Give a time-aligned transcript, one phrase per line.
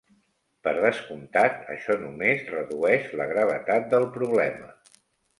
[0.67, 4.71] Per descomptat això només redueix la gravetat del problema.